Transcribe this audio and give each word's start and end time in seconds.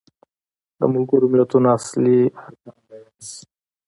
د 0.77 0.81
ملګرو 0.93 1.31
ملتونو 1.33 1.67
اصلي 1.77 2.19
ارکان 2.43 2.77
بیان 2.87 3.13
شي. 3.29 3.41